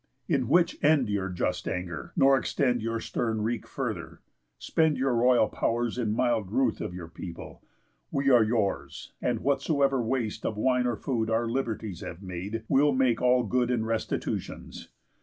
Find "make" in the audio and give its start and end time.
12.93-13.21